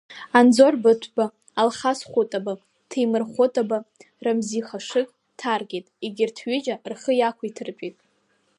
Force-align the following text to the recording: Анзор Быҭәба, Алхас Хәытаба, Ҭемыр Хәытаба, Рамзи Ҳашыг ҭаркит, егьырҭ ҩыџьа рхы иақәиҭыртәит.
Анзор 0.37 0.73
Быҭәба, 0.83 1.25
Алхас 1.61 1.99
Хәытаба, 2.09 2.53
Ҭемыр 2.89 3.23
Хәытаба, 3.31 3.77
Рамзи 4.23 4.61
Ҳашыг 4.67 5.07
ҭаркит, 5.39 5.85
егьырҭ 6.05 6.37
ҩыџьа 6.45 6.75
рхы 6.91 7.11
иақәиҭыртәит. 7.17 7.95